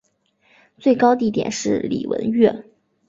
[0.79, 2.65] 最高地点是礼文岳。